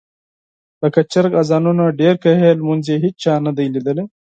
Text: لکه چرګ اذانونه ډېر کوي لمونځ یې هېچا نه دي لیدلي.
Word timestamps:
لکه 0.83 0.99
چرګ 1.11 1.31
اذانونه 1.41 1.83
ډېر 2.01 2.15
کوي 2.23 2.49
لمونځ 2.59 2.83
یې 2.91 2.97
هېچا 3.05 3.33
نه 3.45 3.51
دي 3.57 3.65
لیدلي. 3.75 4.03